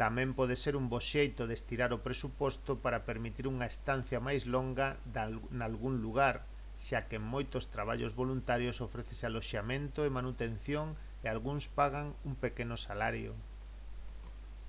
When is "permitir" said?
3.08-3.44